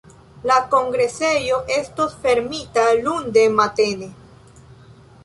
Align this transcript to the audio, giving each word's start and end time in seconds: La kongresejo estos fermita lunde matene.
La 0.51 0.55
kongresejo 0.69 1.59
estos 1.75 2.15
fermita 2.23 2.87
lunde 3.03 3.45
matene. 3.59 4.09